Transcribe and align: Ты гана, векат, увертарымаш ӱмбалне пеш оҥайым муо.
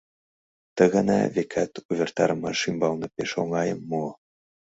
Ты 0.75 0.83
гана, 0.93 1.19
векат, 1.35 1.71
увертарымаш 1.89 2.59
ӱмбалне 2.69 3.07
пеш 3.15 3.31
оҥайым 3.41 3.79
муо. 3.89 4.11